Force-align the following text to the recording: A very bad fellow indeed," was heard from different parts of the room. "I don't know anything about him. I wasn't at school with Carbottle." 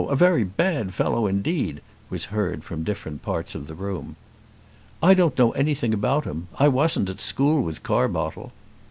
A 0.09 0.15
very 0.15 0.43
bad 0.43 0.95
fellow 0.95 1.27
indeed," 1.27 1.79
was 2.09 2.25
heard 2.33 2.63
from 2.63 2.83
different 2.83 3.21
parts 3.21 3.53
of 3.53 3.67
the 3.67 3.75
room. 3.75 4.15
"I 5.03 5.13
don't 5.13 5.37
know 5.37 5.51
anything 5.51 5.93
about 5.93 6.25
him. 6.25 6.47
I 6.57 6.69
wasn't 6.69 7.11
at 7.11 7.21
school 7.21 7.61
with 7.61 7.83
Carbottle." 7.83 8.51